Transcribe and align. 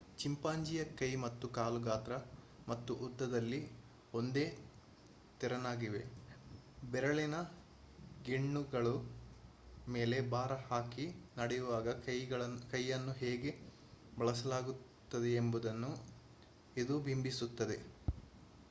ಚಿಂಪಾಂಜಿಯ 0.17 0.81
ಕೈ 0.99 1.09
ಮತ್ತು 1.15 1.45
ಕಾಲು 1.49 1.79
ಗಾತ್ರ 1.79 2.13
ಮತ್ತು 2.67 2.93
ಉದ್ದದಲ್ಲಿ 3.05 3.59
ಒಂದೇ 4.13 4.45
ತೆರನಾಗಿವೆ 5.41 6.01
ಬೆರಳಿನ 6.85 7.35
ಗೆಣ್ಣುಗಳ 8.25 8.87
ಮೇಲೆ 9.87 10.19
ಭಾರಹಾಕಿ 10.29 11.05
ನಡೆಯುವಾಗ 11.37 11.87
ಕೈಯನ್ನು 12.71 13.15
ಹೇಗೆ 13.21 13.53
ಬಳಸಲಾಗುತ್ತದೆಯೆಂಬುದನ್ನು 14.17 15.93
ಇದು 16.75 16.97
ಬಿಂಬಿಸುತ್ತದೆ 17.01 17.79